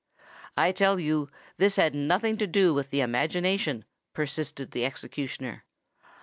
"I 0.57 0.71
tell 0.71 0.99
you 0.99 1.29
this 1.57 1.75
had 1.75 1.93
nothing 1.93 2.35
to 2.39 2.47
do 2.47 2.73
with 2.73 2.89
the 2.89 3.01
imagination," 3.01 3.85
persisted 4.13 4.71
the 4.71 4.83
executioner. 4.83 5.63